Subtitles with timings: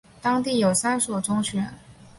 [0.19, 1.63] 当地有三所中学。